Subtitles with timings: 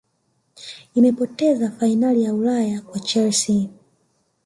[0.95, 3.67] imepoteza fainali ya Ulaya kwa chelsea